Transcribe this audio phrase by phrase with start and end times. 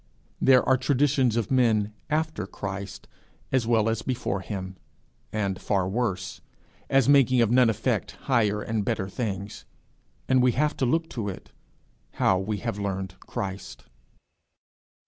[0.41, 3.07] There are 'traditions of men' after Christ
[3.51, 4.75] as well as before him,
[5.31, 6.41] and far worse,
[6.89, 9.63] as 'making of none effect' higher and better things;
[10.27, 11.51] and we have to look to it,
[12.13, 13.83] how we have learned Christ.